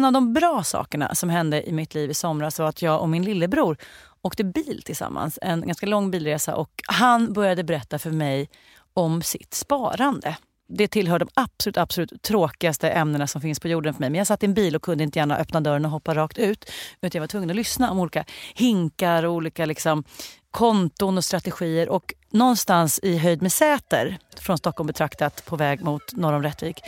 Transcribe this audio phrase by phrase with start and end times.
[0.00, 3.00] En av de bra sakerna som hände i mitt liv i somras var att jag
[3.00, 3.76] och min lillebror
[4.22, 5.38] åkte bil tillsammans.
[5.42, 8.48] En ganska lång bilresa och han började berätta för mig
[8.94, 10.36] om sitt sparande.
[10.68, 14.10] Det tillhör de absolut, absolut tråkigaste ämnena som finns på jorden för mig.
[14.10, 16.38] Men jag satt i en bil och kunde inte gärna öppna dörren och hoppa rakt
[16.38, 16.70] ut.
[17.00, 18.24] Utan jag var tvungen att lyssna om olika
[18.54, 20.04] hinkar och olika liksom,
[20.50, 21.88] konton och strategier.
[21.88, 26.80] Och någonstans i höjd med Säter, från Stockholm betraktat på väg mot norr om Rättvik.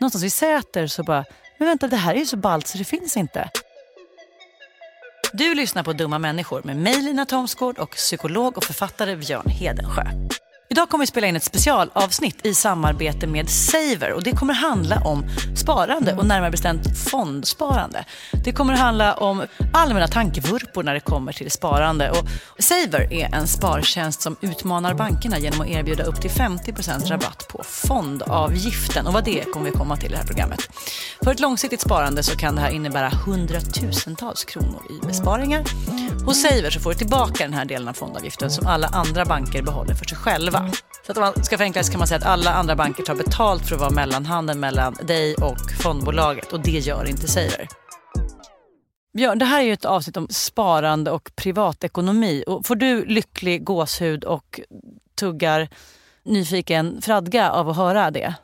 [0.00, 1.24] Någonstans vid Säter så bara,
[1.60, 3.50] men vänta det här är ju så ballt så det finns inte.
[5.32, 10.02] Du lyssnar på Dumma människor med mig Lina Thomsgård och psykolog och författare Björn Hedensjö.
[10.72, 15.00] Idag kommer vi spela in ett specialavsnitt i samarbete med Saver och det kommer handla
[15.00, 15.24] om
[15.56, 18.04] sparande och närmare bestämt fondsparande.
[18.44, 23.46] Det kommer handla om allmänna tankevurpor när det kommer till sparande och Saver är en
[23.46, 29.24] spartjänst som utmanar bankerna genom att erbjuda upp till 50% rabatt på fondavgiften och vad
[29.24, 30.60] det är kommer vi komma till i det här programmet.
[31.24, 35.64] För ett långsiktigt sparande så kan det här innebära hundratusentals kronor i besparingar.
[36.26, 39.62] Hos Saver så får du tillbaka den här delen av fondavgiften som alla andra banker
[39.62, 40.70] behåller för sig själva.
[41.06, 43.14] Så att om man ska förenkla så kan man säga att alla andra banker tar
[43.14, 47.68] betalt för att vara mellanhanden mellan dig och fondbolaget och det gör inte Saver.
[49.16, 52.44] Björn, det här är ju ett avsnitt om sparande och privatekonomi.
[52.46, 54.60] Och får du lycklig gåshud och
[55.20, 55.68] tuggar
[56.24, 58.34] nyfiken fradga av att höra det?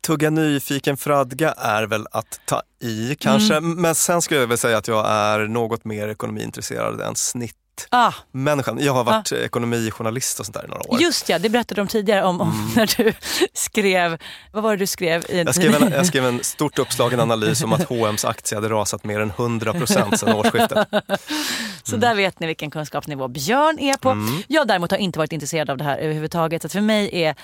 [0.00, 3.82] Tugga nyfiken fradga är väl att ta i kanske, mm.
[3.82, 7.56] men sen skulle jag väl säga att jag är något mer ekonomiintresserad än snitt
[7.90, 8.12] ah.
[8.32, 8.78] människan.
[8.80, 9.36] Jag har varit ah.
[9.36, 11.00] ekonomijournalist och sånt där i några år.
[11.00, 12.70] Just ja, det berättade om tidigare om, om mm.
[12.76, 13.12] när du
[13.52, 14.18] skrev,
[14.52, 15.24] vad var det du skrev?
[15.28, 18.68] I jag, skrev en, jag skrev en stort uppslagen analys om att H&M's aktie hade
[18.68, 20.88] rasat mer än 100 procent sedan årsskiftet.
[21.82, 22.00] Så mm.
[22.00, 24.10] där vet ni vilken kunskapsnivå Björn är på.
[24.10, 24.42] Mm.
[24.48, 26.62] Jag däremot har inte varit intresserad av det här överhuvudtaget.
[26.62, 27.34] Så för mig är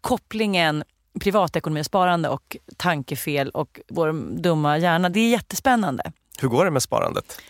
[0.00, 0.84] kopplingen
[1.20, 6.12] privatekonomi och sparande och tankefel och vår dumma hjärna, det är jättespännande.
[6.40, 7.40] Hur går det med sparandet?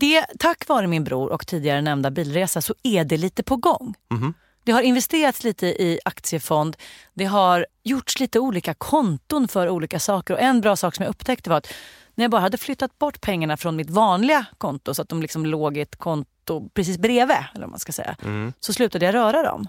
[0.00, 3.94] det, tack vare min bror och tidigare nämnda bilresa så är det lite på gång.
[4.10, 4.34] Mm.
[4.64, 6.76] Det har investerats lite i aktiefond.
[7.14, 10.34] Det har gjorts lite olika konton för olika saker.
[10.34, 11.72] Och En bra sak som jag upptäckte var att
[12.14, 15.46] när jag bara hade flyttat bort pengarna från mitt vanliga konto så att de liksom
[15.46, 18.52] låg i ett konto precis bredvid, eller man ska säga, mm.
[18.60, 19.68] så slutade jag röra dem.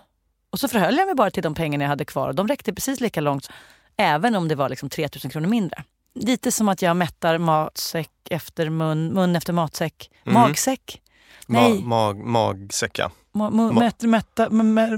[0.53, 2.74] Och så förhöll jag mig bara till de pengarna jag hade kvar och de räckte
[2.74, 3.50] precis lika långt
[3.97, 5.84] även om det var liksom 3000 kronor mindre.
[6.16, 10.12] Lite som att jag mättar matsäck efter mun, mun efter matsäck.
[10.25, 10.34] Mm.
[10.34, 11.02] Magsäck?
[11.47, 11.74] Nej.
[11.74, 13.12] Ma, mag, magsäck, ja.
[13.31, 14.97] Ma, ma, mätt, mätta, mä,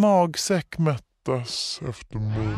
[0.00, 2.56] magsäck mättas efter mun.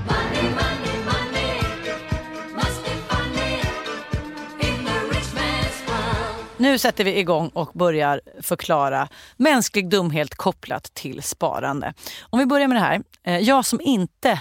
[6.59, 11.95] Nu sätter vi igång och börjar förklara mänsklig dumhet kopplat till sparande.
[12.21, 13.03] Om vi börjar med det här.
[13.23, 14.41] Eh, jag som inte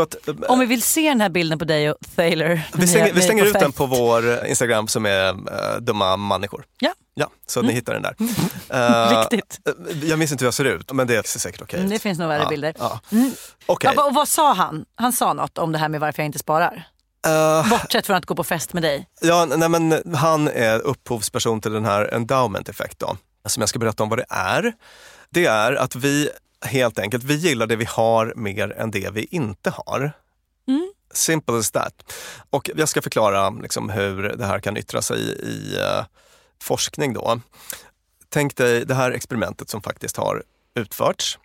[0.00, 2.68] Att, eh, Om vi vill se den här bilden på dig och Thaler.
[2.74, 6.64] Vi stänger, vi stänger ut den på vår Instagram som är uh, Dumma människor.
[6.78, 6.92] Ja.
[7.14, 7.68] Ja, så mm.
[7.68, 8.16] ni hittar den där.
[8.74, 9.60] Uh, Viktigt.
[10.02, 11.80] Jag minns inte hur jag ser ut, men det är säkert okej okay.
[11.80, 12.74] mm, Det finns nog värre ja, bilder.
[12.78, 13.00] Ja.
[13.12, 13.32] Mm.
[13.66, 13.92] Okay.
[13.96, 14.84] Ja, och vad sa han?
[14.94, 16.88] Han sa något om det här med varför jag inte sparar?
[17.26, 19.06] Uh, Bortsett från att gå på fest med dig?
[19.20, 23.16] Ja, nej, men han är upphovsperson till den här endowment effect då,
[23.46, 24.72] som jag ska berätta om vad det är.
[25.30, 26.30] Det är att vi
[26.62, 30.12] helt enkelt, vi gillar det vi har mer än det vi inte har.
[30.68, 30.92] Mm.
[31.12, 32.12] Simple as that.
[32.50, 36.04] Och jag ska förklara liksom hur det här kan yttra sig i uh,
[36.62, 37.12] forskning.
[37.12, 37.40] Då.
[38.28, 40.42] Tänk dig det här experimentet som faktiskt har
[40.74, 41.38] utförts.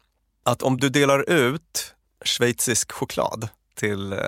[0.44, 1.94] Att om du delar ut
[2.26, 4.20] schweizisk choklad till uh,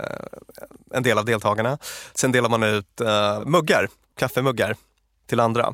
[0.93, 1.77] en del av deltagarna.
[2.13, 3.87] Sen delar man ut uh, muggar,
[4.17, 4.75] kaffemuggar
[5.27, 5.73] till andra.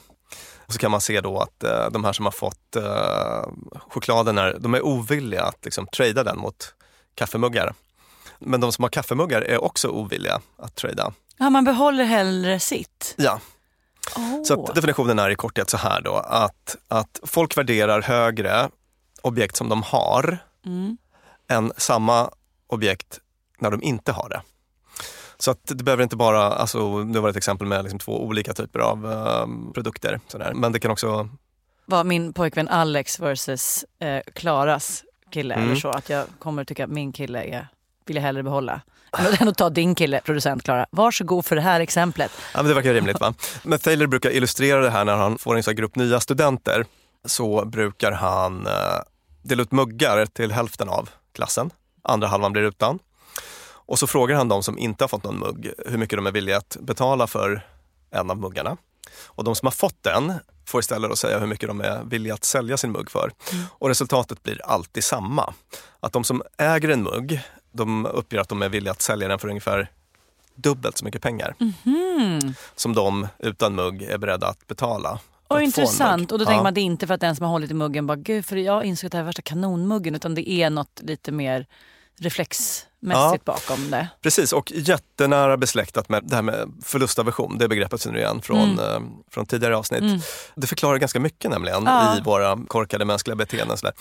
[0.67, 4.37] Och så kan man se då att uh, de här som har fått uh, chokladen,
[4.37, 6.73] är, de är ovilliga att liksom, trada den mot
[7.15, 7.73] kaffemuggar.
[8.39, 11.13] Men de som har kaffemuggar är också ovilliga att trada.
[11.37, 13.15] Ja, man behåller hellre sitt?
[13.17, 13.39] Ja.
[14.15, 14.43] Oh.
[14.43, 18.69] Så definitionen är i korthet så här då att, att folk värderar högre
[19.21, 20.97] objekt som de har mm.
[21.47, 22.29] än samma
[22.67, 23.19] objekt
[23.59, 24.41] när de inte har det.
[25.45, 28.53] Så att det behöver inte bara, alltså, det var ett exempel med liksom två olika
[28.53, 30.19] typer av um, produkter.
[30.27, 30.53] Sådär.
[30.53, 31.29] Men det kan också...
[31.85, 35.65] Var min pojkvän Alex versus eh, Klaras kille mm.
[35.65, 35.89] eller så?
[35.89, 37.67] Att jag kommer tycka att min kille är,
[38.05, 38.81] vill jag hellre behålla.
[39.39, 40.85] Än att ta din kille, producent Klara.
[40.91, 42.31] Varsågod för det här exemplet.
[42.53, 43.33] Ja, men det verkar rimligt va?
[43.63, 46.85] Men Thaler brukar illustrera det här när han får en sån grupp nya studenter.
[47.25, 48.73] Så brukar han eh,
[49.43, 51.69] dela ut muggar till hälften av klassen.
[52.01, 52.99] Andra halvan blir utan.
[53.85, 56.31] Och så frågar han de som inte har fått någon mugg hur mycket de är
[56.31, 57.67] villiga att betala för
[58.11, 58.77] en av muggarna.
[59.25, 60.33] Och de som har fått den
[60.65, 63.31] får istället att säga hur mycket de är villiga att sälja sin mugg för.
[63.51, 63.65] Mm.
[63.71, 65.53] Och resultatet blir alltid samma.
[65.99, 67.41] Att de som äger en mugg,
[67.71, 69.91] de uppger att de är villiga att sälja den för ungefär
[70.55, 71.55] dubbelt så mycket pengar.
[71.59, 72.53] Mm.
[72.75, 75.19] Som de utan mugg är beredda att betala.
[75.47, 76.31] Och intressant.
[76.31, 77.73] Och då tänker man att det är inte för att den som har hållit i
[77.73, 80.15] muggen bara, gud för jag insåg att det här är värsta kanonmuggen.
[80.15, 81.65] Utan det är något lite mer
[83.09, 84.07] reflexmässigt ja, bakom det.
[84.21, 88.79] Precis, och jättenära besläktat med det här med förlustaversion, det begreppet känner du igen från,
[88.79, 88.79] mm.
[88.79, 90.01] eh, från tidigare avsnitt.
[90.01, 90.19] Mm.
[90.55, 92.17] Det förklarar ganska mycket nämligen ja.
[92.17, 93.77] i våra korkade mänskliga beteenden.
[93.77, 93.93] Sådär.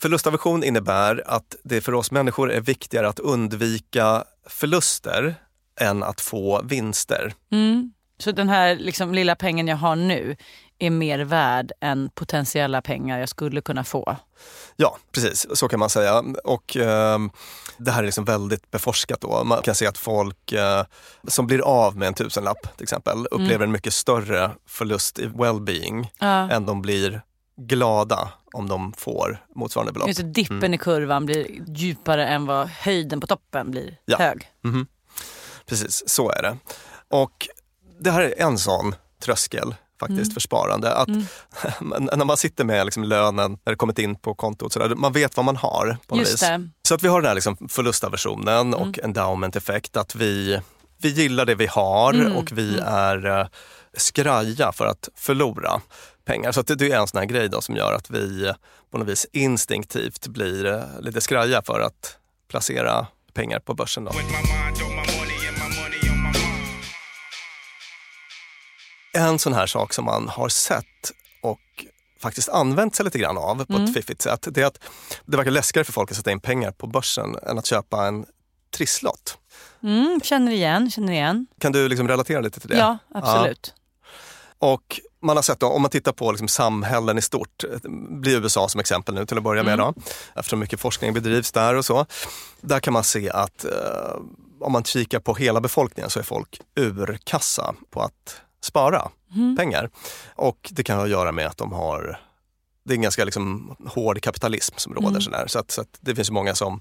[0.00, 5.34] Förlustaversion innebär att det för oss människor är viktigare att undvika förluster
[5.80, 7.34] än att få vinster.
[7.52, 7.92] Mm.
[8.20, 10.36] Så den här liksom, lilla pengen jag har nu
[10.78, 14.16] är mer värd än potentiella pengar jag skulle kunna få.
[14.76, 15.46] Ja, precis.
[15.54, 16.24] Så kan man säga.
[16.44, 17.18] Och eh,
[17.76, 19.20] Det här är liksom väldigt beforskat.
[19.20, 19.44] Då.
[19.44, 20.84] Man kan se att folk eh,
[21.28, 23.62] som blir av med en tusenlapp till exempel upplever mm.
[23.62, 26.50] en mycket större förlust i well-being ja.
[26.50, 27.22] än de blir
[27.56, 30.08] glada om de får motsvarande belopp.
[30.08, 30.74] Just dippen mm.
[30.74, 34.18] i kurvan blir djupare än vad höjden på toppen blir ja.
[34.18, 34.50] hög.
[34.64, 34.86] Mm -hmm.
[35.66, 36.56] Precis, så är det.
[37.08, 37.48] Och
[38.00, 40.30] det här är en sån tröskel faktiskt mm.
[40.30, 40.94] för sparande.
[40.94, 41.24] Att mm.
[42.18, 45.12] när man sitter med liksom lönen, när det kommit in på kontot, så där, man
[45.12, 45.96] vet vad man har.
[46.06, 46.44] på något vis.
[46.88, 49.00] Så att vi har den här liksom förlustaversionen och mm.
[49.04, 49.96] endowment effekt.
[49.96, 50.60] Att vi,
[51.02, 52.36] vi gillar det vi har mm.
[52.36, 52.86] och vi mm.
[52.86, 53.46] är uh,
[53.96, 55.80] skraja för att förlora
[56.24, 56.52] pengar.
[56.52, 58.52] Så det, det, är en sån här grej då som gör att vi
[58.90, 62.16] på något vis instinktivt blir uh, lite skraja för att
[62.48, 64.04] placera pengar på börsen.
[64.04, 64.12] Då.
[69.12, 70.84] En sån här sak som man har sett
[71.42, 71.60] och
[72.20, 73.84] faktiskt använt sig lite grann av på mm.
[73.84, 74.78] ett fiffigt sätt, det är att
[75.26, 78.26] det verkar läskigare för folk att sätta in pengar på börsen än att köpa en
[78.76, 79.38] trisslott.
[79.82, 81.46] Mm, känner igen, känner igen.
[81.58, 82.78] Kan du liksom relatera lite till det?
[82.78, 83.74] Ja, absolut.
[83.74, 84.66] Ja.
[84.72, 87.64] Och man har sett då, om man tittar på liksom samhällen i stort,
[88.08, 89.94] blir USA som exempel nu till att börja med mm.
[89.96, 90.02] då,
[90.34, 92.06] eftersom mycket forskning bedrivs där och så.
[92.60, 93.70] Där kan man se att eh,
[94.60, 99.56] om man kikar på hela befolkningen så är folk urkassa på att spara mm.
[99.56, 99.90] pengar.
[100.34, 102.18] Och det kan ha att göra med att de har
[102.84, 105.08] det är en ganska liksom hård kapitalism som råder.
[105.08, 105.20] Mm.
[105.20, 105.44] Sådär.
[105.46, 106.80] Så, att, så att det finns många som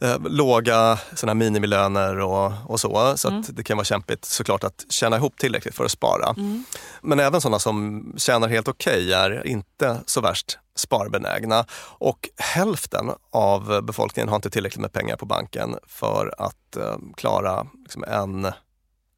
[0.00, 3.12] eh, låga såna minimilöner och, och så.
[3.16, 3.44] Så mm.
[3.48, 6.34] det kan vara kämpigt såklart att tjäna ihop tillräckligt för att spara.
[6.36, 6.64] Mm.
[7.02, 11.64] Men även sådana som tjänar helt okej okay är inte så värst sparbenägna.
[11.98, 17.66] Och hälften av befolkningen har inte tillräckligt med pengar på banken för att eh, klara
[17.82, 18.52] liksom en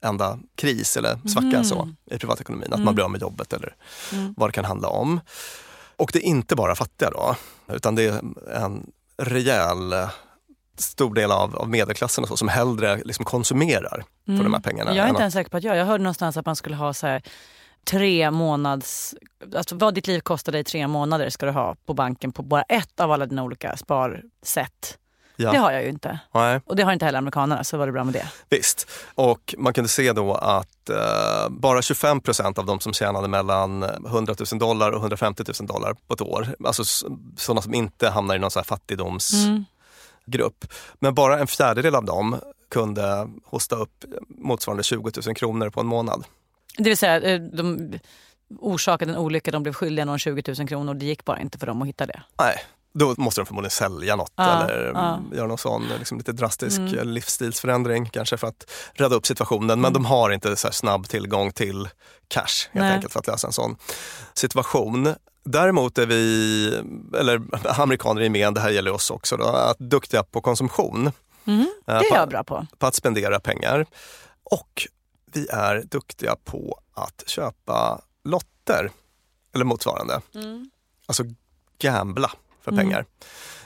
[0.02, 1.64] enda kris eller svacka mm.
[1.64, 2.68] så, i privatekonomin.
[2.68, 2.84] Att mm.
[2.84, 3.74] man blir av med jobbet eller
[4.12, 4.34] mm.
[4.36, 5.20] vad det kan handla om.
[5.96, 7.36] Och det är inte bara fattiga då,
[7.68, 8.22] utan det är
[8.56, 9.94] en rejäl
[10.78, 14.62] stor del av, av medelklassen och så, som hellre liksom konsumerar för de här mm.
[14.62, 14.96] pengarna.
[14.96, 16.94] Jag är inte ens säker på att jag, jag hörde någonstans att man skulle ha
[16.94, 17.22] så här,
[17.84, 19.14] tre månads,
[19.56, 22.62] alltså vad ditt liv kostar dig tre månader ska du ha på banken på bara
[22.62, 24.98] ett av alla dina olika sparsätt.
[25.36, 25.52] Ja.
[25.52, 26.18] Det har jag ju inte.
[26.34, 26.60] Nej.
[26.66, 28.26] Och det har inte heller amerikanerna, så var det bra med det.
[28.48, 28.90] Visst.
[29.14, 33.82] Och man kunde se då att eh, bara 25 procent av de som tjänade mellan
[33.82, 36.84] 100 000 dollar och 150 000 dollar på ett år, alltså
[37.36, 39.66] sådana som inte hamnar i någon så här fattigdomsgrupp.
[40.34, 40.46] Mm.
[40.98, 45.86] Men bara en fjärdedel av dem kunde hosta upp motsvarande 20 000 kronor på en
[45.86, 46.24] månad.
[46.76, 47.92] Det vill säga, eh, de
[48.58, 50.94] orsakade en olycka, de blev skyldiga någon 20 000 kronor.
[50.94, 52.22] Det gick bara inte för dem att hitta det.
[52.38, 52.56] Nej,
[52.94, 55.20] Då måste de förmodligen sälja något Ja, eller ja.
[55.32, 57.08] göra någon sån liksom, lite drastisk Mm.
[57.08, 59.80] livsstilsförändring kanske för att rädda upp situationen.
[59.80, 61.88] Men de har inte så snabb tillgång till
[62.28, 62.92] cash helt Nej.
[62.94, 63.76] enkelt för att lösa en sån
[64.34, 65.14] situation.
[65.44, 66.66] Däremot är vi,
[67.18, 67.42] eller
[67.80, 71.12] amerikaner i gemen, det här gäller oss också, då, att duktiga på konsumtion.
[71.44, 71.52] Det
[71.92, 72.66] Eh, är på- jag bra på.
[72.78, 73.86] på att spendera pengar.
[74.44, 74.88] Och
[75.32, 78.90] vi är duktiga på att köpa lotter
[79.54, 80.20] eller motsvarande.
[81.06, 81.24] Alltså
[81.78, 82.30] gambla
[82.64, 82.84] för Mm.
[82.84, 83.04] pengar.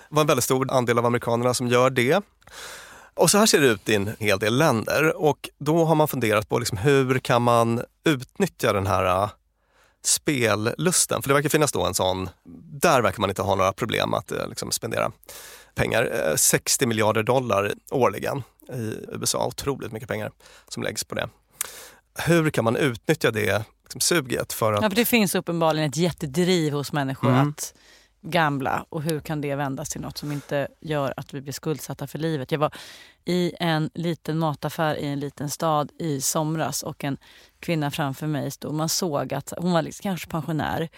[0.09, 2.21] Det var en väldigt stor andel av amerikanerna som gör det.
[3.15, 6.09] Och så här ser det ut i en hel del länder och då har man
[6.09, 9.31] funderat på liksom hur kan man utnyttja den här äh,
[10.05, 11.23] spellusten?
[11.23, 12.29] För det verkar finnas då en sån,
[12.81, 15.13] där verkar man inte ha några problem att äh, liksom spendera
[15.75, 16.29] pengar.
[16.31, 20.31] Eh, 60 miljarder dollar årligen i USA, otroligt mycket pengar
[20.69, 21.29] som läggs på det.
[22.19, 25.97] Hur kan man utnyttja det liksom, suget för att Ja, för det finns uppenbarligen ett
[25.97, 27.49] jättedriv hos människor Mm.
[27.49, 27.75] att
[28.31, 32.07] gambla och hur kan det vändas till något som inte gör att vi blir skuldsatta
[32.07, 32.53] för livet.
[32.53, 32.75] Jag var
[33.25, 37.17] i en liten mataffär i en liten stad i somras och en
[37.61, 38.75] kvinna framför mig stod.
[38.75, 40.89] Man såg att hon var liksom, kanske pensionär.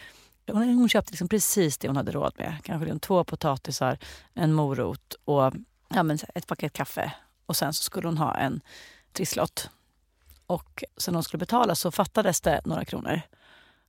[0.47, 2.57] Hon, hon köpte liksom precis det hon hade råd med.
[2.65, 3.99] Kanske liksom två potatisar,
[4.35, 5.53] en morot och
[5.89, 7.13] ja, men ett paket kaffe.
[7.47, 8.61] Och sen så skulle hon ha en
[9.13, 9.71] trisslott.
[10.47, 13.21] Och sen hon skulle betala så fattades det några kronor.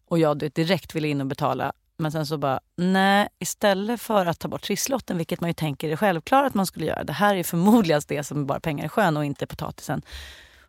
[0.08, 1.74] Och jag direkt ville in och betala.
[2.00, 5.90] Men sen så bara, nej, istället för att ta bort trisslotten, vilket man ju tänker
[5.90, 7.04] är självklart att man skulle göra.
[7.04, 10.02] Det här är förmodligen det som bara pengar i sjön och inte potatisen.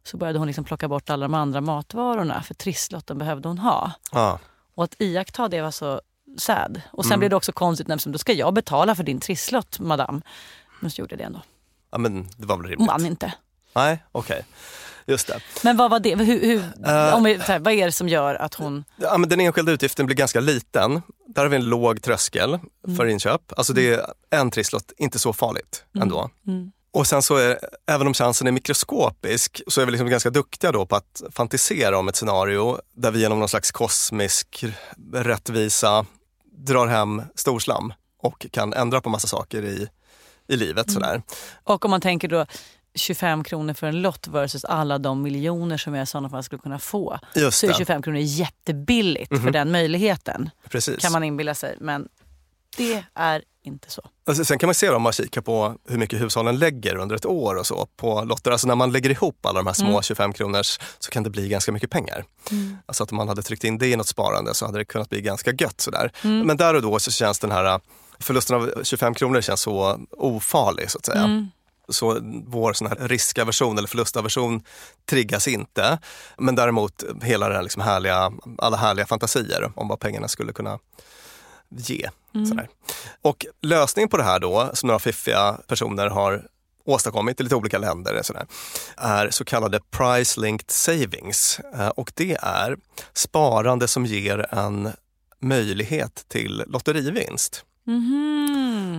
[0.03, 3.93] Så började hon liksom plocka bort alla de andra matvarorna, för trisslotten behövde hon ha.
[4.13, 4.39] ja,
[4.75, 6.01] Och att iaktta det var så
[6.39, 6.81] sad.
[6.93, 7.19] Och sen Mm.
[7.19, 10.21] blev det också konstigt, men då ska jag betala för din trisslott, madame.
[10.81, 11.43] Men så gjorde jag det ändå.
[11.91, 12.89] ja, men det var väl Hon rimligt?
[12.89, 13.33] vann inte.
[13.75, 14.45] Nej, okej.
[15.11, 15.41] Just det.
[15.63, 16.15] Men vad var det?
[16.15, 17.15] Hur, hur, Eh.
[17.15, 18.85] om vi, här, vad är det som gör att hon...
[18.97, 21.03] Ja, men den enskilda utgiften blir ganska liten.
[21.27, 22.59] Där har vi en låg tröskel
[22.97, 23.53] för inköp.
[23.57, 26.31] Alltså det är en trisslott, inte så farligt ändå.
[26.47, 26.73] Mm.
[26.93, 30.73] Och sen så är, även om chansen är mikroskopisk, så är vi liksom ganska duktiga
[30.73, 34.65] då på att fantisera om ett scenario där vi genom någon slags kosmisk
[35.15, 36.07] rättvisa
[36.53, 39.89] drar hem storslam och kan ändra på massa saker i,
[40.49, 40.91] i livet.
[40.91, 41.23] Sådär.
[41.65, 42.47] Och om man tänker då
[42.95, 46.63] 25 kronor för en lott versus alla de miljoner som jag i sådana fall skulle
[46.63, 47.19] kunna få.
[47.35, 49.53] Just Så är det, 25 kronor jättebilligt för Mhm.
[49.53, 50.51] den möjligheten.
[50.71, 50.97] precis.
[51.03, 51.77] Kan man inbilla sig.
[51.81, 52.09] Men
[52.77, 54.03] det är inte så.
[54.27, 57.27] Alltså, sen kan man se om man kikar på hur mycket hushållen lägger under ett
[57.27, 58.51] år och så på lotter.
[58.51, 60.03] Alltså när man lägger ihop alla de här små Mm.
[60.03, 62.25] 25 kronors så kan det bli ganska mycket pengar.
[62.87, 65.09] Alltså att om man hade tryckt in det i något sparande så hade det kunnat
[65.09, 66.13] bli ganska gött sådär.
[66.25, 66.47] Mm.
[66.47, 67.79] Men där och då så känns den här äh,
[68.19, 71.19] förlusten av 25 kronor känns så ofarlig så att säga.
[71.25, 71.49] Mm.
[71.91, 74.63] Så vår sån här riskaversion eller förlustaversion
[75.11, 75.99] triggas inte.
[76.39, 80.79] Men däremot hela den här liksom härliga, alla härliga fantasier om vad pengarna skulle kunna
[81.77, 82.09] ge.
[82.49, 82.69] Sådär.
[83.23, 86.47] Och lösningen på det här då, som några fiffiga personer har
[86.85, 88.47] åstadkommit i lite olika länder, sådär,
[88.97, 91.61] är så kallade price linked savings.
[91.75, 92.77] Eh, Och det är
[93.13, 94.93] sparande som ger en
[95.41, 97.65] möjlighet till lotterivinst.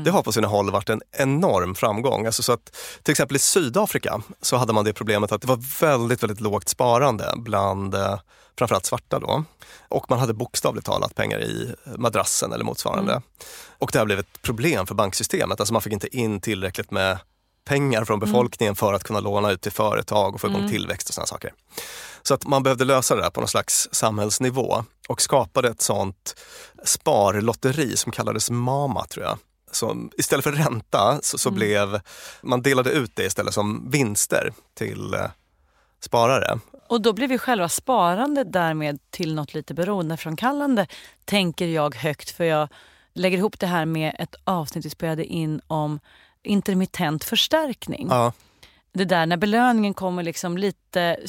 [0.03, 2.25] Det har på sina håll varit en enorm framgång.
[2.25, 5.79] Alltså så att, till exempel i Sydafrika så hade man det problemet att det var
[5.81, 8.19] väldigt, väldigt lågt sparande bland eh,
[8.57, 9.43] framförallt svarta då.
[9.89, 13.21] Och man hade bokstavligt talat pengar i madrassen eller motsvarande.
[13.77, 15.59] Och det här blev ett problem för banksystemet.
[15.59, 17.17] Alltså man fick inte in tillräckligt med
[17.65, 21.13] pengar från befolkningen för att kunna låna ut till företag och få igång tillväxt och
[21.13, 21.53] sådana saker.
[22.21, 26.35] Så att man behövde lösa det där på någon slags samhällsnivå och skapade ett sånt
[26.85, 29.37] sparlotteri som kallades MAMA tror jag.
[29.71, 31.99] Så istället för ränta så, så blev,
[32.41, 35.29] man delade ut det istället som vinster till eh,
[35.99, 36.59] sparare.
[36.87, 40.87] Och då blir vi själva sparande därmed till något lite beroendeframkallande,
[41.25, 42.31] tänker jag högt.
[42.31, 42.67] För jag
[43.13, 45.99] lägger ihop det här med ett avsnitt vi spelade in om
[46.43, 48.07] intermittent förstärkning.
[48.09, 48.33] Ja,
[48.93, 51.19] Det där när belöningen kommer liksom lite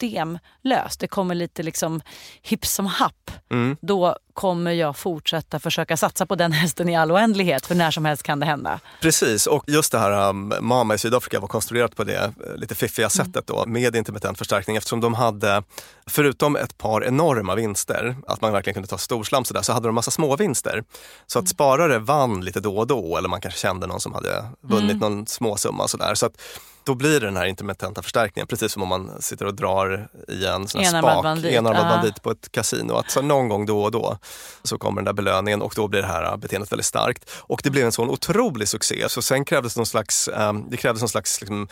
[0.00, 2.00] systemlöst, det kommer lite liksom
[2.42, 3.30] hipp som happ.
[3.50, 7.90] mm, Då kommer jag fortsätta försöka satsa på den hästen i all oändlighet, för när
[7.90, 8.80] som helst kan det hända.
[9.00, 9.46] precis.
[9.46, 13.10] Och just det här um, MAMA i Sydafrika var konstruerat på det eh, lite fiffiga
[13.10, 15.62] sättet då med intermittent förstärkning eftersom de hade,
[16.06, 19.94] förutom ett par enorma vinster, att man verkligen kunde ta storslam sådär, så hade de
[19.94, 20.84] massa små vinster.
[21.26, 24.44] Så att sparare vann lite då och då eller man kanske kände någon som hade
[24.60, 26.14] vunnit någon småsumma sådär.
[26.14, 26.40] Så att
[26.88, 30.46] då blir det den här intermittenta förstärkningen, precis som om man sitter och drar i
[30.46, 31.52] en sån här Enarmad spak, bandit.
[31.52, 31.88] enarmad Ja.
[31.96, 32.92] bandit på ett kasino.
[32.94, 34.18] Att så någon gång då och då
[34.62, 37.30] så kommer den där belöningen och då blir det här beteendet väldigt starkt.
[37.36, 41.02] Och det blev en sån otrolig succé så sen krävdes någon slags, ehm, det krävdes
[41.02, 41.68] någon slags liksom,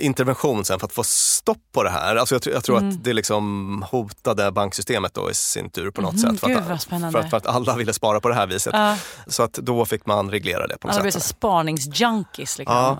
[0.00, 2.16] intervention sen för att få stopp på det här.
[2.16, 2.88] Alltså jag, tror- jag tror Mm.
[2.90, 6.40] att det liksom hotade banksystemet då i sin tur på något Mhm, sätt.
[6.40, 8.72] För att, för, att, för att alla ville spara på det här viset.
[8.74, 8.96] Ja.
[9.26, 11.22] Så att då fick man reglera det på något Alla blev sätt.
[11.22, 12.58] så spaningsjunkies.
[12.58, 12.76] Liksom.
[12.76, 12.96] Ja.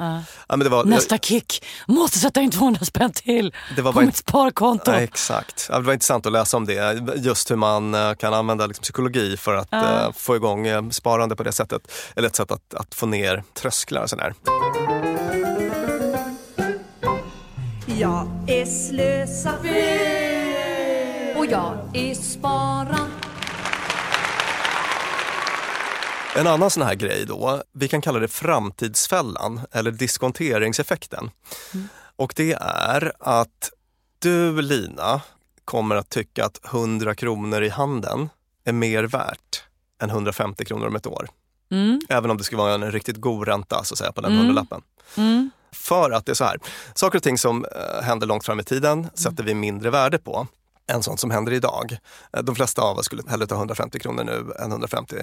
[0.49, 1.50] Ja, men det var, Nästa kick,
[1.87, 4.91] måste sätta in 200 spänn till Det var på bara mitt sparkonto.
[4.91, 5.67] Ja, exakt.
[5.71, 7.03] Ja, det var intressant att läsa om det.
[7.17, 10.01] Just hur man eh, kan använda liksom psykologi för att Ja.
[10.07, 11.93] eh, få igång eh, sparande på det sättet.
[12.17, 14.35] Eller ett sätt att, att få ner trösklar och sådär.
[17.87, 19.53] Jag är slösa
[21.39, 22.97] och jag är spara.
[26.37, 31.31] En annan sån här grej då, vi kan kalla det framtidsfällan eller diskonteringseffekten.
[32.17, 33.71] Och det är att
[34.19, 35.21] du Lina
[35.65, 38.29] kommer att tycka att 100 kronor i handen
[38.65, 39.65] är mer värt
[40.03, 41.29] än 150 kronor om ett år.
[41.71, 42.01] Mm.
[42.09, 44.39] Även om det skulle vara en riktigt god ränta så att säga, på den Mm.
[44.39, 44.83] hundralappen.
[45.17, 45.51] Mm.
[45.73, 46.59] För att det är så här,
[46.95, 50.47] saker och ting som eh, händer långt fram i tiden sätter vi mindre värde på
[50.87, 51.97] än sånt som händer idag.
[52.33, 55.17] Eh, de flesta av oss skulle hellre ta 150 kronor nu än 150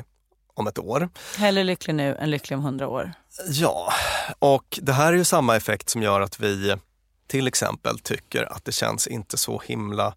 [0.58, 1.10] om ett år.
[1.38, 3.14] Hellre lycklig nu än lycklig om 100 år.
[3.50, 3.94] Ja,
[4.40, 6.76] och det här är ju samma effekt som gör att vi
[7.28, 10.14] till exempel tycker att det känns inte så himla...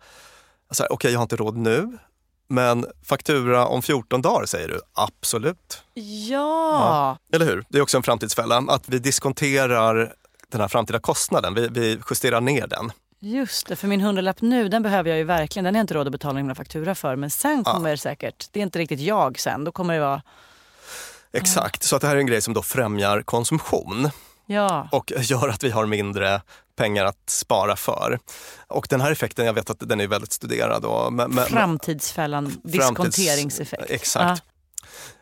[0.69, 1.99] Alltså, Okej, jag har inte råd nu,
[2.49, 5.83] men faktura om 14 dagar säger du absolut.
[6.29, 7.19] Ja.
[7.33, 7.65] Eller hur?
[7.69, 10.15] Det är också en framtidsfälla, att vi diskonterar
[10.49, 12.93] den här framtida kostnaden, vi, vi justerar ner den.
[13.23, 15.65] Just det, för min hundralapp nu den behöver jag ju verkligen.
[15.65, 17.17] Den är inte råd att betala någon faktura för.
[17.17, 17.73] Men sen Ja.
[17.73, 19.65] kommer det säkert, det är inte riktigt jag sen.
[19.65, 20.23] Då kommer det vara,
[21.33, 24.11] Exakt, så att det här är en grej som då främjar konsumtion
[24.47, 24.89] ja.
[24.93, 26.43] och gör att vi har mindre
[26.77, 28.19] pengar att spara för.
[28.67, 30.85] Och den här effekten, jag vet att den är väldigt studerad.
[30.85, 33.91] Och, men, men, Framtidsfällan, diskonteringseffekt.
[33.91, 34.43] Exakt.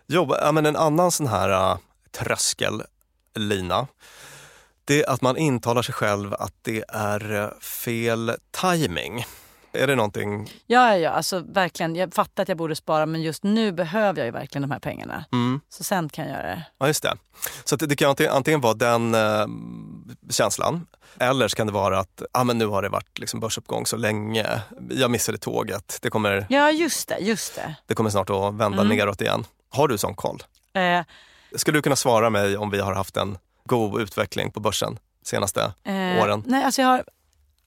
[0.07, 1.79] Jo, ja, men en annan sån här uh,
[2.11, 3.87] tröskellina,
[4.89, 9.25] det är att man intalar sig själv att det är uh, fel timing.
[9.73, 10.45] Är det någonting?
[10.67, 11.97] Ja, ja, ja, alltså verkligen.
[11.97, 14.79] Jag fattar att jag borde spara men just nu behöver jag ju verkligen de här
[14.81, 15.25] pengarna.
[15.33, 16.63] Mm, Så sen kan jag göra det.
[16.79, 17.17] ja, just det.
[17.65, 19.47] Så att det kan antingen, antingen vara den eh,
[20.31, 20.87] känslan
[21.21, 23.97] eller så kan det vara att ah, men nu har det varit liksom börsuppgång så
[23.97, 24.47] länge.
[24.91, 25.99] Jag missade tåget.
[26.03, 27.19] Det kommer, Ja, just det.
[27.19, 27.75] Just det.
[27.87, 28.97] det kommer snart att vända Mm.
[28.97, 29.45] neråt igen.
[29.71, 30.43] Har du sån koll?
[30.73, 31.01] Eh,
[31.57, 35.73] Skulle du kunna svara mig om vi har haft en god utveckling på börsen senaste
[35.85, 36.43] eh, åren?
[36.47, 37.05] Nej, alltså jag har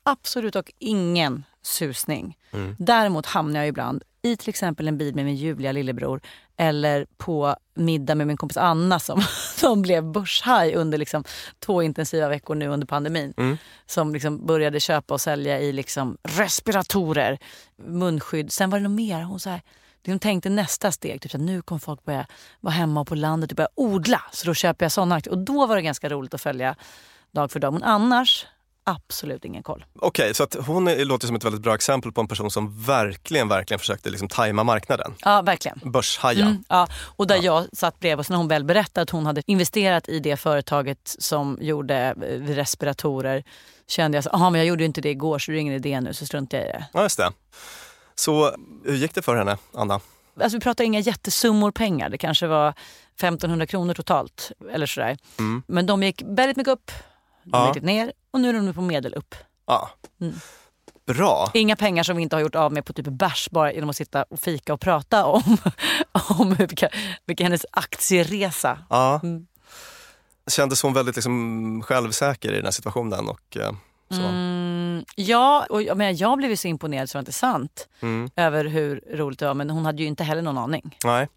[0.04, 2.38] absolut och ingen susning.
[2.52, 2.76] Mm.
[2.80, 6.22] Däremot hamnar jag ibland i till exempel en bil med min ljuvliga lillebror
[6.58, 9.22] eller på middag med min kompis Anna som,
[9.56, 11.24] som blev börshaj under liksom
[11.60, 13.34] två intensiva veckor nu under pandemin.
[13.38, 13.58] Mm.
[13.86, 17.40] Som liksom började köpa och sälja i liksom respiratorer,
[17.76, 18.52] munskydd.
[18.52, 19.22] Sen var det nog mer.
[19.22, 19.62] Hon så här,
[20.06, 22.26] hon tänkte nästa steg, typ att nu kommer folk börja
[22.60, 24.22] vara hemma på landet och börja odla.
[24.32, 25.34] Så då köper jag sådana aktier.
[25.34, 26.76] Och då var det ganska roligt att följa
[27.32, 27.74] dag för dag.
[27.74, 28.46] Men annars,
[28.84, 29.86] absolut ingen koll.
[30.00, 32.84] Okej, så att hon är, låter som ett väldigt bra exempel på en person som
[32.84, 35.14] verkligen, verkligen försökte liksom tajma marknaden.
[35.22, 35.80] Ja, verkligen.
[35.84, 36.46] Börshaja.
[36.46, 36.88] Mm, ja.
[37.16, 40.20] Och där jag satt bredvid och när hon väl berättade att hon hade investerat i
[40.20, 43.44] det företaget som gjorde eh, respiratorer
[43.88, 46.02] kände jag så, aha, men jag gjorde inte det igår så det är ingen idé
[46.02, 46.86] nu så struntar jag i det.
[46.94, 47.32] Ja, just det.
[48.22, 48.56] Så
[48.86, 50.00] hur gick det för henne, Anna?
[50.42, 52.70] Alltså, vi pratar inga jättesummor pengar, det kanske var
[53.16, 55.18] 1500 kronor totalt eller sådär.
[55.40, 55.64] Mm.
[55.68, 56.92] Men de gick väldigt mycket upp,
[57.44, 57.68] de Ja.
[57.68, 59.36] gick lite ner och nu är de på medel upp.
[59.66, 59.90] Ja.
[60.22, 60.34] Mm.
[61.06, 61.52] Bra.
[61.54, 63.96] Inga pengar som vi inte har gjort av med på typ bärs bara genom att
[63.96, 65.58] sitta och fika och prata om,
[66.30, 66.90] om vilka,
[67.26, 68.80] vilka hennes aktieresa.
[68.90, 69.20] Ja.
[69.24, 69.48] Mm.
[70.48, 73.30] Kändes hon väldigt liksom självsäker i den här situationen?
[73.30, 73.72] Och, eh.
[74.20, 77.88] Mm, ja, och jag, menar, jag blev ju så imponerad så det var inte sant
[78.02, 78.30] Mm.
[78.36, 79.54] över hur roligt det var.
[79.54, 80.98] Men hon hade ju inte heller någon aning.
[81.04, 81.28] Nej.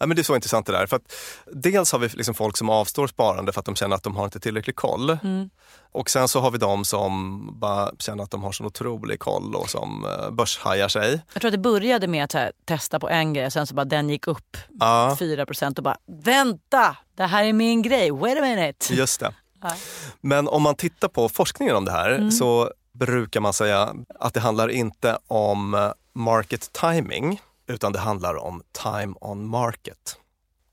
[0.00, 0.86] Ja, men det är så intressant det där.
[0.86, 1.12] För att
[1.52, 4.24] dels har vi liksom folk som avstår sparande för att de känner att de har
[4.24, 5.10] inte tillräcklig koll.
[5.10, 5.50] Mm.
[5.92, 9.54] Och sen så har vi de som bara känner att de har sån otrolig koll
[9.54, 11.20] och som eh, börshajar sig.
[11.32, 13.74] Jag tror att det började med att här, testa på en grej och sen så
[13.74, 18.38] bara den gick upp Ja, 4 och bara vänta, det här är min grej, wait
[18.38, 18.94] a minute.
[18.94, 19.34] just det.
[19.62, 19.70] Ja.
[20.20, 22.30] Men om man tittar på forskningen om det här Mm.
[22.30, 28.34] så brukar man säga att det handlar inte om eh, market timing utan det handlar
[28.36, 30.16] om time on market.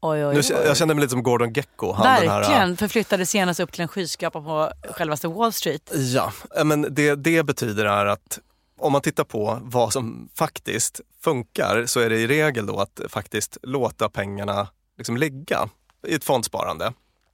[0.01, 0.65] Oj, oj, Nu, oj.
[0.65, 1.93] jag känner mig lite som Gordon Gecko.
[1.93, 5.91] Han här, Verkligen, förflyttades senast upp till en skyskrapa på självaste Wall Street.
[5.93, 8.39] Ja, eh, men det, det betyder är att
[8.79, 12.99] om man tittar på vad som faktiskt funkar så är det i regel då att
[13.09, 14.67] faktiskt låta pengarna
[14.97, 15.69] liksom ligga
[16.07, 16.93] i ett fondsparande.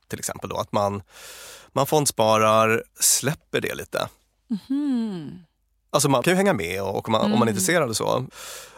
[0.09, 1.01] Till exempel då att man,
[1.73, 4.09] man fondsparar, släpper det lite.
[4.67, 5.39] Hmm.
[5.91, 8.25] Alltså man kan ju hänga med och, och man, om man är intresserad och så.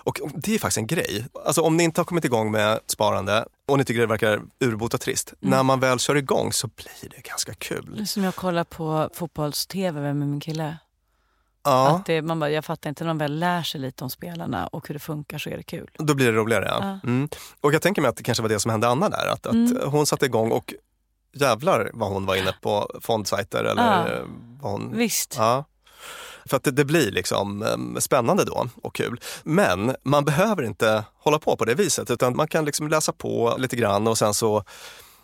[0.04, 1.26] Och det är faktiskt en grej.
[1.46, 4.98] Alltså om ni inte har kommit igång med sparande och ni tycker det verkar urbota
[4.98, 5.34] trist.
[5.39, 8.08] När man väl kör igång så blir det ganska kul.
[8.08, 10.78] Som jag kollar på fotbolls-tv med min kille.
[11.63, 14.10] Ja, Att det, man bara, jag fattar inte, när de väl lär sig lite om
[14.10, 15.89] spelarna och hur det funkar så är det kul.
[15.98, 16.65] då blir det roligare.
[16.65, 16.78] Ja.
[17.04, 17.10] Ja.
[17.10, 17.30] Mm.
[17.62, 19.28] Och jag tänker mig att det kanske var det som hände Anna där.
[19.28, 19.78] Att, att Mm.
[19.89, 20.74] hon satte igång och
[21.34, 24.06] jävlar vad hon var inne på fondsajter eller Ja.
[24.62, 25.36] vad hon Visst.
[25.38, 25.65] Ja.
[26.46, 29.20] För att det, det blir liksom em, spännande då och kul.
[29.44, 33.56] Men man behöver inte hålla på på det viset utan man kan liksom läsa på
[33.58, 34.63] lite grann och sen så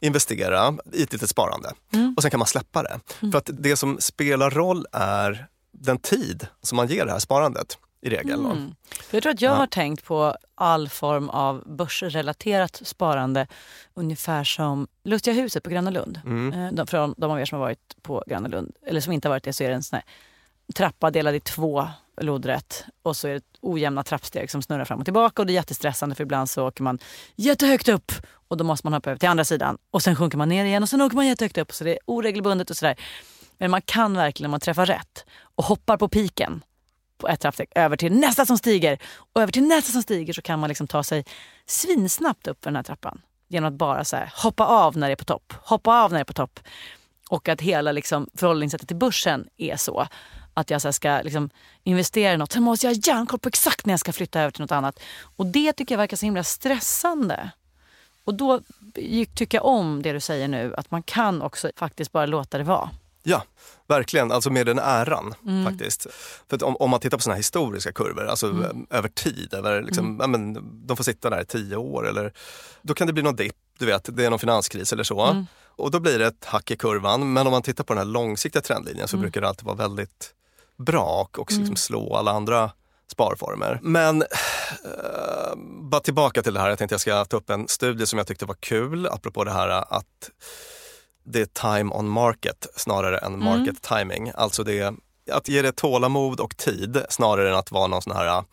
[0.02, 1.74] investera i ett litet sparande.
[2.17, 3.00] Och sen kan man släppa det.
[3.32, 7.78] För att det som spelar roll är den tid som man ger det här sparandet
[8.08, 8.46] i regel.
[8.46, 8.76] Mm.
[8.89, 13.48] För jag tror att jag har tänkt på all form av börsrelaterat sparande
[13.93, 16.20] ungefär som Lustiga huset på Gröna Lund.
[16.26, 19.13] Eh, De, för de, de av er som har varit på Gröna Lund, eller som
[19.13, 20.06] inte har varit det, så är det en sån här
[20.76, 21.88] trappa delad i två
[22.22, 25.56] lodrätt och så är det ojämna trappsteg som snurrar fram och tillbaka och det är
[25.56, 27.00] jättestressande för ibland så åker man
[27.36, 28.12] jättehögt upp
[28.48, 30.84] och då måste man hoppa över till andra sidan och sen sjunker man ner igen
[30.84, 32.96] och sen åker man jättehögt upp så det är oregelbundet och sådär.
[33.58, 36.63] Men man kan verkligen om man träffar rätt och hoppar på piken
[37.17, 38.99] på ett trappsteg över till nästa som stiger
[39.34, 41.25] och över till nästa som stiger så kan man liksom ta sig
[41.65, 43.21] svinsnabbt upp för den här trappan.
[43.47, 46.17] Genom att bara så här, hoppa av när det är på topp, hoppa av när
[46.17, 46.60] det är på topp.
[47.30, 50.08] Och att hela liksom förhållningssättet till börsen är så
[50.53, 51.49] att jag så här ska liksom
[51.84, 54.51] investera i något, sen måste jag ha järnkoll på exakt när jag ska flytta över
[54.51, 54.99] till något annat.
[55.36, 57.51] Och det tycker jag verkar så himla stressande.
[58.23, 58.62] Och då
[59.36, 62.63] tycker jag om det du säger nu, att man kan också faktiskt bara låta det
[62.63, 62.89] vara.
[63.30, 63.44] Ja,
[63.88, 64.32] verkligen.
[64.32, 65.66] Alltså med den äran Mm.
[65.66, 66.08] faktiskt.
[66.50, 68.63] För om, om man tittar på här historiska kurvor, alltså Mm.
[68.63, 70.54] eh, över tid, över liksom, ja, men,
[70.88, 72.34] de får sitta där i tio år eller
[72.82, 75.26] då kan det bli någon dipp, du vet, det är någon finanskris eller så.
[75.26, 75.46] Mm.
[75.76, 77.34] Och då blir det ett hack i kurvan.
[77.34, 79.22] Men om man tittar på den här långsiktiga trendlinjen så Mm.
[79.22, 80.34] brukar det alltid vara väldigt
[80.78, 82.72] bra och också liksom slå alla andra
[83.12, 83.80] sparformer.
[83.84, 85.56] Men eh,
[85.92, 88.28] bara tillbaka till det här, jag tänkte jag ska ta upp en studie som jag
[88.28, 90.30] tyckte var kul, apropå det här att
[91.28, 91.46] det är
[91.78, 94.32] time on market snarare än market timing.
[94.36, 94.94] Alltså det är
[95.32, 98.44] att ge det tålamod och tid snarare än att vara någon sån här uh,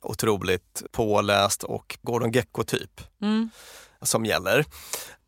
[0.00, 3.00] otroligt påläst och Gordon Gecko-typ
[4.02, 4.60] som gäller.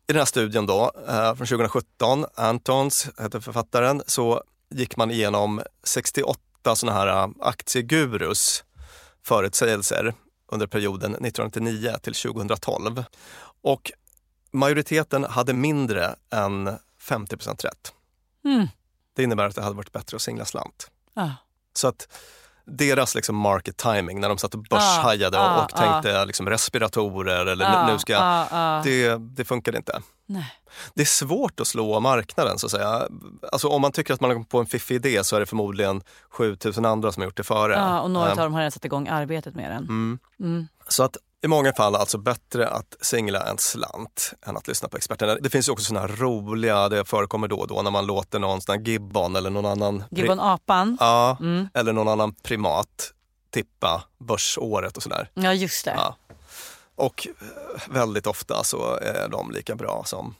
[0.07, 5.61] I den här studien då, eh, från 2017, Antons heter författaren, så gick man igenom
[5.83, 6.39] 68
[6.75, 8.63] såna här uh, aktiegurus
[9.23, 10.13] förutsägelser
[10.51, 13.03] under perioden 1999 till 2012.
[13.61, 13.91] Och
[14.51, 17.35] majoriteten hade mindre än 50
[17.67, 17.93] rätt.
[18.45, 18.67] Mm.
[19.15, 20.91] Det innebär att det hade varit bättre att singla slant.
[21.13, 21.29] Ah.
[21.73, 22.07] Så att
[22.65, 25.69] deras liksom market timing när de satt och börshajade Ah, och, ah, och
[26.03, 28.81] tänkte liksom respiratorer eller Ah, nu- nu ska ah, ah.
[28.83, 30.01] Det, det funkade inte.
[30.25, 30.53] Nej.
[30.93, 33.07] Det är svårt att slå marknaden så att säga.
[33.51, 35.45] Alltså om man tycker att man har kommit på en fiffig idé så är det
[35.45, 37.73] förmodligen 7000 andra som har gjort det före.
[37.73, 39.83] Ja, och några Eh, av dem har redan satt igång arbetet med den.
[39.83, 40.19] Mm.
[40.39, 40.67] Mm.
[40.87, 44.97] Så att i många fall alltså bättre att singla en slant än att lyssna på
[44.97, 45.35] experterna.
[45.35, 48.39] Det finns ju också såna här roliga, det förekommer då och då när man låter
[48.39, 50.97] någon sån här gibbon eller någon annan Gibbon apan.
[50.99, 51.67] ja, Mm.
[51.73, 53.11] eller någon annan primat
[53.51, 55.29] tippa börsåret och sådär.
[55.33, 55.93] Ja, just det.
[55.97, 56.15] Ja.
[56.95, 60.35] Och eh, väldigt ofta så är de lika bra som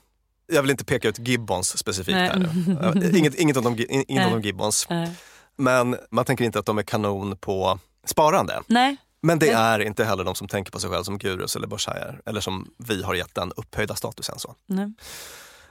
[0.52, 2.28] jag vill inte peka ut Gibbons specifikt Nej.
[2.28, 2.96] här.
[3.04, 4.40] Eh, Inget, inget, om inget om Nej.
[4.46, 4.86] Gibbons.
[4.90, 5.08] Eh,
[5.56, 8.62] Men man tänker inte att de är kanon på sparande.
[8.66, 8.96] nej.
[9.22, 12.20] Men det är inte heller de som tänker på sig själv som gurus eller börshajar.
[12.26, 14.38] Eller som vi har gett den upphöjda statusen.
[14.38, 14.54] Så.
[14.66, 14.92] nej.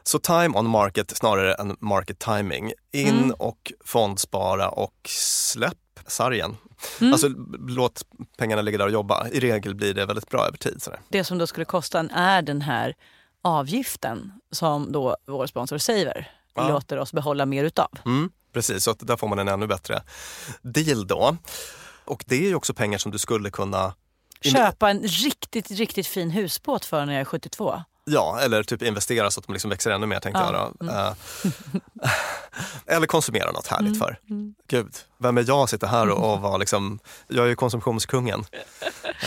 [0.03, 2.71] så time on market snarare än market timing.
[2.91, 3.31] In Mm.
[3.31, 5.77] och fondspara och släpp
[6.07, 6.57] sargen.
[7.01, 7.13] Mm.
[7.13, 7.27] Alltså
[7.67, 8.05] låt
[8.37, 9.27] pengarna ligga där och jobba.
[9.27, 10.81] I regel blir det väldigt bra över tid.
[10.83, 10.99] Sådär.
[11.09, 12.95] Det som då skulle kosta är den här
[13.41, 16.67] avgiften som då vår sponsor Saver Ja.
[16.69, 17.87] låter oss behålla mer utav.
[18.05, 20.01] Mm, precis, så att där får man en ännu bättre
[20.61, 21.37] deal då.
[22.05, 23.93] Och det är ju också pengar som du skulle kunna
[24.41, 27.83] Köpa en riktigt, riktigt fin husbåt för när jag är 72.
[28.07, 30.87] Ja, eller typ investera så att de liksom växer ännu mer tänkte Ja, jag.
[30.87, 30.93] Då.
[30.93, 31.13] Eh,
[32.95, 34.19] eller konsumera något härligt för.
[34.67, 38.45] Gud, vem är jag att sitta här och, och vara liksom, jag är ju konsumtionskungen.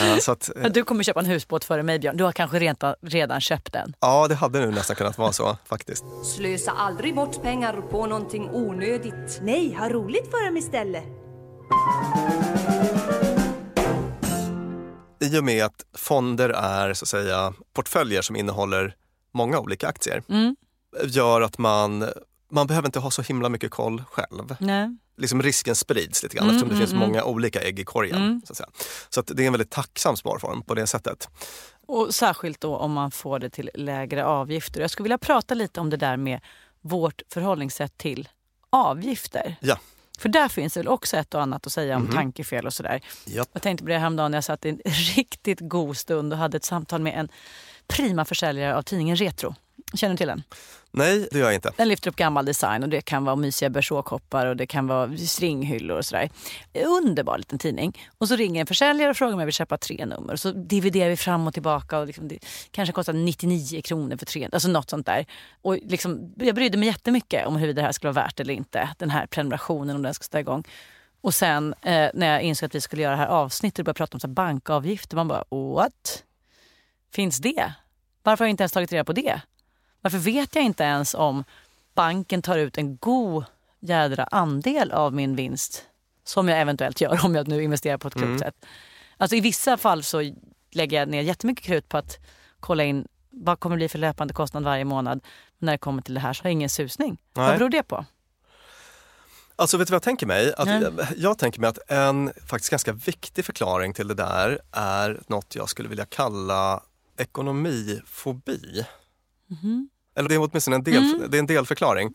[0.01, 2.17] Eh, så att, eh, Du kommer köpa en husbåt före mig Björn.
[2.17, 3.95] Du har kanske redan, redan köpt den.
[4.01, 6.05] ja, det hade nu nästan kunnat vara så faktiskt.
[6.37, 9.41] Slösa aldrig bort pengar på någonting onödigt.
[9.43, 11.28] Nej, ha roligt för dem istället.
[15.21, 18.95] I och med att fonder är så att säga portföljer som innehåller
[19.33, 20.57] många olika aktier Mm.
[21.05, 22.09] gör att man,
[22.51, 24.57] man behöver inte ha så himla mycket koll själv.
[24.61, 24.97] Nej.
[25.17, 28.17] liksom risken sprids lite grann Mm, eftersom det mm, finns många olika ägg i korgen.
[28.17, 28.43] Mm.
[28.45, 31.29] Så, att så att det är en väldigt tacksam sparform på det sättet.
[31.87, 34.81] Och särskilt då om man får det till lägre avgifter.
[34.81, 36.41] Jag skulle vilja prata lite om det där med
[36.81, 38.29] vårt förhållningssätt till
[38.71, 39.57] avgifter.
[39.61, 39.79] Ja.
[40.19, 42.13] För där finns det väl också ett och annat att säga om Mhm.
[42.13, 43.01] tankefel och sådär.
[43.25, 43.49] Japp.
[43.53, 44.81] Jag tänkte på det häromdagen när jag satt i en
[45.17, 47.29] riktigt god stund och hade ett samtal med en
[47.87, 49.55] prima försäljare av tidningen Retro.
[49.94, 50.42] Känner du till den?
[50.90, 51.72] Nej, det gör jag inte.
[51.77, 55.16] Den lyfter upp gammal design och det kan vara mysiga bersåkoppar och det kan vara
[55.16, 56.31] stringhyllor och sådär.
[56.87, 57.98] Underbar liten tidning.
[58.18, 60.37] Och så ringer en försäljare och frågar om jag vill köpa tre nummer.
[60.37, 62.38] Så dividerar vi fram och tillbaka och liksom det
[62.70, 65.27] kanske kostar 99 kronor för tre, alltså något sånt där.
[65.62, 68.88] Och liksom, jag brydde mig jättemycket om huruvida det här skulle vara värt eller inte.
[68.98, 70.64] Den här prenumerationen om den ska sätta igång.
[71.20, 73.96] Och sen eh, när jag insåg att vi skulle göra det här avsnittet och började
[73.96, 75.16] prata om så bankavgifter.
[75.16, 76.24] Man bara what?
[77.12, 77.72] Finns det?
[78.22, 79.40] Varför har jag inte ens tagit reda på det?
[80.01, 81.45] Varför vet jag inte ens om
[81.95, 83.45] banken tar ut en god
[83.81, 85.85] jädra andel av min vinst
[86.25, 88.39] som jag eventuellt gör om jag nu investerar på ett klokt Mm.
[88.39, 88.55] sätt.
[89.17, 90.33] Alltså i vissa fall så
[90.71, 92.19] lägger jag ner jättemycket krut på att
[92.61, 95.21] kolla in vad kommer det bli för löpande kostnad varje månad.
[95.59, 97.19] Men när det kommer till det här så har jag ingen susning.
[97.33, 97.59] Vad Nej.
[97.59, 98.05] beror det på?
[99.57, 100.55] Alltså vet du vad jag tänker mig?
[100.57, 100.69] Att,
[101.17, 105.69] jag tänker mig att en faktiskt ganska viktig förklaring till det där är något jag
[105.69, 106.83] skulle vilja kalla
[107.17, 108.85] ekonomifobi.
[110.17, 112.15] Eller det är åtminstone en, del, det är en delförklaring.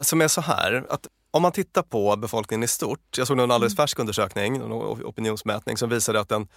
[0.00, 3.18] Som är så här, att om man tittar på befolkningen i stort.
[3.18, 6.48] Jag såg en alldeles färsk undersökning, en opinionsmätning som visade att en,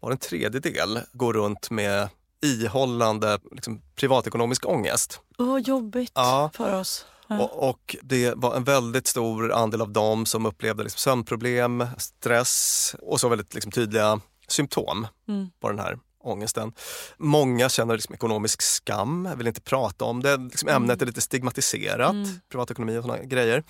[0.00, 2.08] var en tredjedel går runt med
[2.42, 5.20] ihållande liksom, privatekonomisk ångest.
[5.38, 6.50] Åh, jobbigt Ja.
[6.54, 7.06] för oss.
[7.26, 7.38] Ja.
[7.40, 12.94] Och, och det var en väldigt stor andel av dem som upplevde liksom sömnproblem, stress
[13.02, 15.50] och så väldigt liksom tydliga symptom Mm.
[15.60, 16.72] på den här ångesten.
[17.16, 20.36] Många känner liksom ekonomisk skam, vill inte prata om det.
[20.36, 22.40] Liksom ämnet är lite stigmatiserat, Mm.
[22.48, 23.62] privatekonomi och sådana grejer.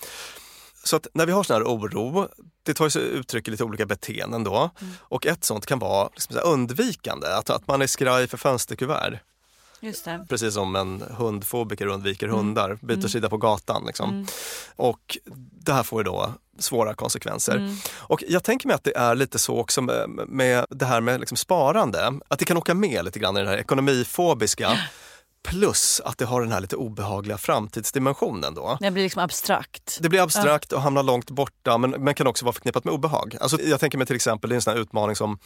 [0.84, 2.28] Så att när vi har sån här oro,
[2.62, 4.70] det tar sig uttryck i lite olika beteenden då.
[4.80, 4.92] Mm.
[5.00, 9.18] Och ett sånt kan vara liksom så undvikande, att, att man är skraj för fönsterkuvert.
[10.28, 13.84] Precis som en hundfobiker undviker hundar, byter sida på gatan.
[13.86, 14.10] Liksom.
[14.10, 14.26] Mm.
[14.76, 15.18] Och
[15.64, 17.56] det här får ju då svåra konsekvenser.
[17.56, 17.76] Mm.
[17.98, 21.20] Och jag tänker mig att det är lite så också med, med det här med
[21.20, 24.78] liksom sparande, att det kan åka med lite grann i den här ekonomifobiska.
[25.42, 28.78] Plus att det har den här lite obehagliga framtidsdimensionen då.
[28.80, 29.98] Det blir liksom abstrakt.
[30.00, 33.36] Det blir abstrakt och hamnar långt borta men, men kan också vara förknippat med obehag.
[33.40, 35.38] Alltså, jag tänker mig till exempel, det är en sån här utmaning som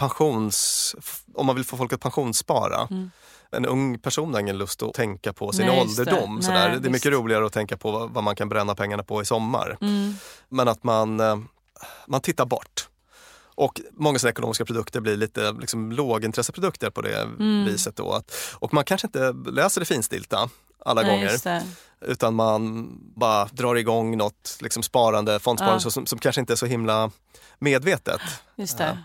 [0.00, 0.94] pensions...
[1.34, 2.88] Om man vill få folk att pensionsspara.
[2.90, 3.10] Mm.
[3.52, 6.02] En ung person har ingen lust att tänka på sin Nej, just det.
[6.02, 6.40] ålderdom.
[6.42, 6.78] Nej.
[6.80, 9.78] Det är mycket roligare att tänka på vad, man kan bränna pengarna på i sommar.
[9.80, 10.14] Mm.
[10.48, 11.38] Men att man, eh,
[12.06, 12.88] man tittar bort.
[13.54, 17.64] Och många sådana ekonomiska produkter blir lite liksom, lågintresseprodukter på det Mm.
[17.64, 17.96] viset.
[17.96, 18.22] Då.
[18.54, 20.48] Och man kanske inte läser det finstilta
[20.84, 21.62] alla Nej, gånger
[22.00, 25.90] utan man bara drar igång något liksom sparande, fondsparande Ja.
[25.90, 27.10] som, som kanske inte är så himla
[27.58, 28.20] medvetet.
[28.56, 28.98] Just det.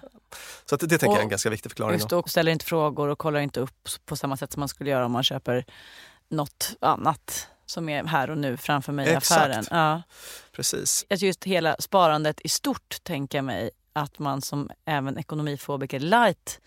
[0.66, 2.00] Så det, det tänker jag är en Och- ganska viktig förklaring.
[2.00, 4.90] Just och ställer inte frågor och kollar inte upp på samma sätt som man skulle
[4.90, 5.66] göra om man köper
[6.30, 9.66] något annat som är här och nu framför mig i affären.
[9.72, 10.02] Ja.
[10.52, 11.06] Precis.
[11.10, 16.60] Alltså just hela sparandet i stort tänker jag mig att man som även ekonomifobiker light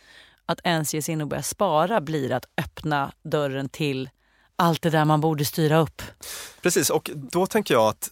[0.46, 4.10] att ens ge sig in och börja spara blir att öppna dörren till
[4.56, 6.02] allt det där man borde styra upp.
[6.62, 8.10] Precis, och då tänker jag att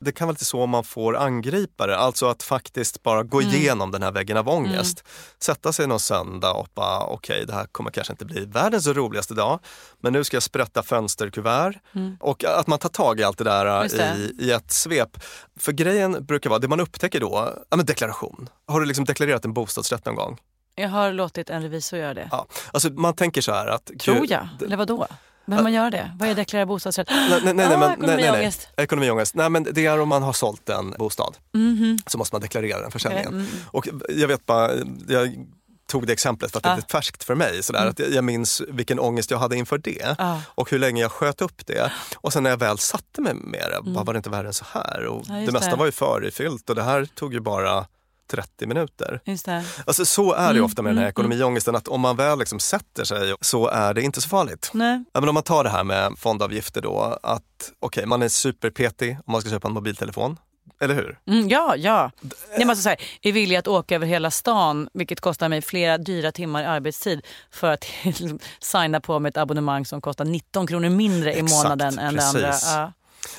[0.00, 3.54] det kan vara lite så man får angripa det, alltså att faktiskt bara gå Mm.
[3.54, 5.04] igenom den här väggen av ångest.
[5.42, 9.34] Sätta sig någon söndag och bara, okej det här kommer kanske inte bli världens roligaste
[9.34, 9.60] dag,
[10.00, 11.74] men nu ska jag sprätta fönsterkuvert
[12.20, 13.88] och att man tar tag i allt det där Mm.
[13.88, 14.16] Det.
[14.16, 15.16] i, i ett svep.
[15.58, 18.48] För grejen brukar vara, det man upptäcker då, ja men deklaration.
[18.66, 20.38] Har du liksom deklarerat en bostadsrätt någon gång?
[20.74, 22.28] Jag har låtit en revisor göra det.
[22.30, 23.90] Ja, alltså man tänker så här att...
[24.00, 24.48] Tror jag.
[24.64, 25.06] Eller vadå?
[25.46, 26.10] Behöver man göra det?
[26.18, 27.08] Vad är deklarerad bostadsrätt?
[27.10, 28.68] Nej, nej, nej, Ah, men, nej, nej, ekonomiångest.
[28.76, 29.34] Ekonomiångest.
[29.34, 31.36] Nej, men det är om man har sålt en bostad.
[31.54, 31.98] Mhm.
[32.06, 33.32] Så måste man deklarera den försäljningen.
[33.32, 33.46] Mm.
[33.66, 34.70] Och jag vet bara,
[35.08, 35.46] jag
[35.88, 36.72] tog det exemplet för att det Ah.
[36.72, 37.62] är lite färskt för mig.
[37.62, 40.36] Sådär, att jag, jag minns vilken ångest jag hade inför det Ah.
[40.46, 41.92] och hur länge jag sköt upp det.
[42.16, 44.54] Och sen när jag väl satte mig med det, bara, var det inte värre än
[44.54, 45.06] så här?
[45.06, 45.40] Och Mm.
[45.40, 45.76] Ja, det mesta det.
[45.76, 47.86] var ju förifyllt och det här tog ju bara
[48.26, 49.20] 30 minuter.
[49.24, 49.64] Just det.
[49.86, 52.38] Alltså så är det Mm, ofta med den här mm, ekonomiångesten att om man väl
[52.38, 54.70] liksom sätter sig så är det inte så farligt.
[54.74, 55.04] Nej.
[55.12, 59.18] Ja, men om man tar det här med fondavgifter då, att okej, man är superpetig
[59.26, 60.36] om man ska köpa en mobiltelefon.
[60.80, 61.18] Eller hur?
[61.26, 62.10] Mm, ja, ja.
[62.58, 66.32] Jag måste säga, är villig att åka över hela stan, vilket kostar mig flera dyra
[66.32, 67.84] timmar i arbetstid för att
[68.60, 72.24] signa på med ett abonnemang som kostar 19 kronor mindre i Exakt, månaden än det
[72.24, 72.40] andra.
[72.42, 72.68] precis.
[72.74, 72.92] Ja.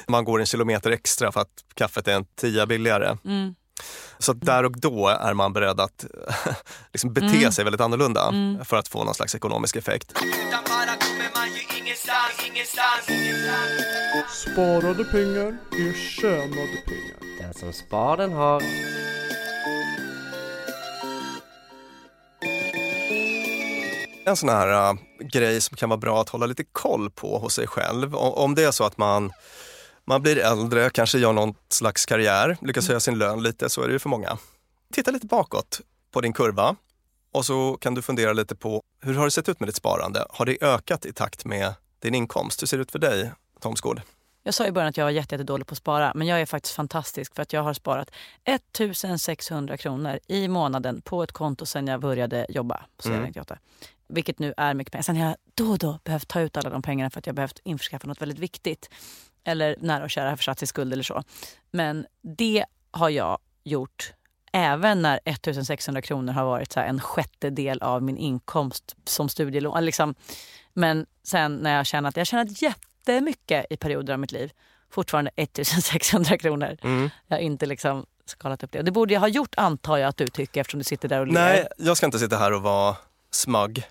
[0.08, 3.18] Man går en kilometer extra för att kaffet är en tia billigare.
[3.26, 3.56] Mm.
[4.20, 6.06] Så där och då är man beredd att
[6.94, 7.52] liksom bete Mm.
[7.52, 8.34] sig väldigt annorlunda
[8.66, 10.14] för att få någon slags ekonomisk effekt.
[14.30, 17.42] Sparade pengar är tjänade pengar.
[17.42, 18.62] Den som spar den har
[24.26, 27.54] En sån här äh, grej som kan vara bra att hålla lite koll på hos
[27.54, 28.16] sig själv.
[28.16, 29.32] Om det är så att man
[30.10, 33.88] Man blir äldre, kanske gör någon slags karriär, lyckas höja sin lön lite, så är
[33.88, 34.38] det ju för många.
[34.94, 36.76] Titta lite bakåt på din kurva
[37.32, 40.26] och så kan du fundera lite på hur har det sett ut med ditt sparande?
[40.30, 42.62] Har det ökat i takt med din inkomst?
[42.62, 44.02] Hur ser det ut för dig, Tom Skård?
[44.44, 46.76] Jag sa i början att jag var jättedålig på att spara, men jag är faktiskt
[46.76, 48.12] fantastisk för att jag har sparat
[48.44, 53.24] 1600 kronor i månaden på ett konto sedan jag började jobba på mm.
[53.24, 53.58] 98.
[54.08, 55.04] Vilket nu är mycket pengar.
[55.04, 57.36] Sen har jag då och då behövt ta ut alla de pengarna för att jag
[57.36, 58.90] behövt införskaffa något väldigt viktigt.
[59.48, 61.24] Eller nära och kära har försatt i skuld eller så.
[61.72, 64.14] Men det har jag gjort
[64.54, 69.86] även när 1600 kronor har varit så en sjättedel av min inkomst som studielån.
[69.86, 70.16] Liksom.
[70.74, 74.52] Men sen när jag känner att jag tjänat jättemycket i perioder av mitt liv,
[74.90, 76.78] fortfarande 1600 kronor.
[76.82, 77.10] Mm.
[77.28, 78.82] Jag har inte liksom skalat upp det.
[78.82, 81.28] Det borde jag ha gjort antar jag att du tycker eftersom du sitter där och
[81.28, 81.34] ler.
[81.34, 82.96] Nej, jag ska inte sitta här och vara
[83.32, 83.84] smug.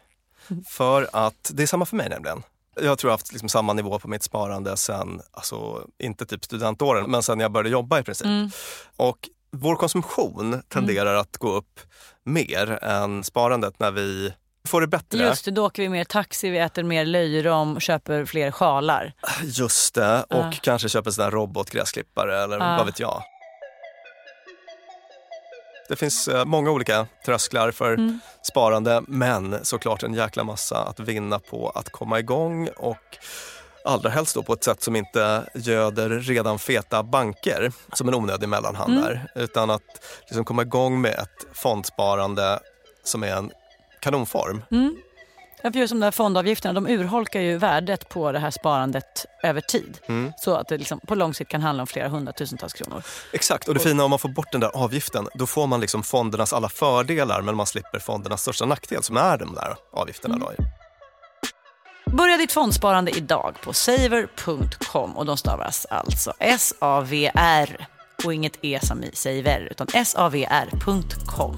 [0.69, 2.43] För att det är samma för mig nämligen.
[2.83, 6.45] Jag tror jag har haft liksom samma nivå på mitt sparande sen, alltså inte typ
[6.45, 8.27] studentåren, men sen jag började jobba i princip.
[8.27, 8.51] Mm.
[8.97, 11.21] Och vår konsumtion tenderar mm.
[11.21, 11.81] att gå upp
[12.25, 14.33] mer än sparandet när vi
[14.67, 15.19] får det bättre.
[15.19, 19.13] Just det, då åker vi mer taxi, vi äter mer löjrom och köper fler sjalar.
[19.43, 20.51] Just det, och uh.
[20.51, 22.77] kanske köper en robotgräsklippare eller uh.
[22.77, 23.23] vad vet jag.
[25.89, 28.21] Det finns eh, många olika trösklar för mm.
[28.43, 33.19] sparande men såklart en jäkla massa att vinna på att komma igång och
[33.85, 38.49] allra helst då på ett sätt som inte göder redan feta banker som en onödig
[38.49, 39.05] mellanhand mm.
[39.05, 39.27] där.
[39.35, 39.83] Utan att
[40.21, 42.59] liksom komma igång med ett fondsparande
[43.05, 43.51] som är en
[44.01, 44.63] kanonform.
[44.71, 44.97] Mm.
[45.73, 49.99] För just de där fondavgifterna de urholkar ju värdet på det här sparandet över tid.
[50.07, 50.33] Mm.
[50.37, 53.03] Så att det liksom på lång sikt kan handla om flera hundratusentals kronor.
[53.33, 56.03] Exakt, och det fina om man får bort den där avgiften, då får man liksom
[56.03, 60.35] fondernas alla fördelar men man slipper fondernas största nackdel som är de där avgifterna.
[60.35, 60.49] Mm.
[60.57, 60.65] Då.
[62.17, 67.87] Börja ditt fondsparande idag på saver.com och de stavas alltså S-A-V-R
[68.25, 71.57] och inget E som i saver utan S-A-V-R.com.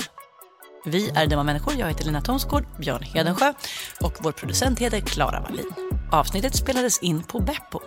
[0.84, 1.74] Vi är Dumma människor.
[1.78, 3.52] Jag heter Lina Thomsgård, Björn Hedensjö
[4.00, 5.72] och vår producent heter Klara Wallin.
[6.12, 7.80] Avsnittet spelades in på Beppo.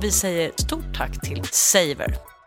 [0.00, 2.37] Vi säger stort tack till Saver